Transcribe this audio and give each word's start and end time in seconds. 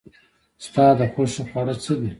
ستا 0.65 0.85
د 0.99 1.01
خوښې 1.13 1.43
خواړه 1.49 1.73
څه 1.83 1.93
دي؟ 1.99 2.09